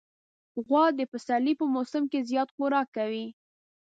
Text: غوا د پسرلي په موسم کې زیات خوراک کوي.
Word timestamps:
غوا 0.65 0.85
د 0.99 1.01
پسرلي 1.11 1.53
په 1.59 1.65
موسم 1.73 2.03
کې 2.11 2.27
زیات 2.29 2.49
خوراک 2.55 2.87
کوي. 2.97 3.25